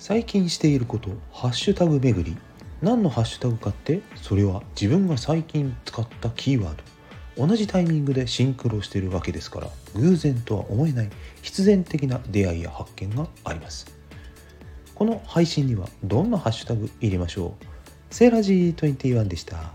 [0.00, 2.34] 最近していることハッシュタグ巡り。
[2.80, 6.74] 何のハッシュタグかってそれは自分が最近使ったキーワー
[7.36, 7.46] ド。
[7.46, 11.10] 同じタイミングでシンクロしてるわけですから偶然とは思えない
[11.42, 13.94] 必然的な出会いや発見があります。
[14.94, 18.14] この配信にはどんなハッシュタグ入れましょう？
[18.14, 19.70] セーラジー21でした。